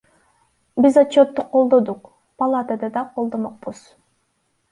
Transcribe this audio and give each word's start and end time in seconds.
Биз 0.85 0.95
отчетту 1.01 1.43
колдодук, 1.51 2.09
палатада 2.43 2.91
да 2.95 3.03
колдомокпуз. 3.19 3.85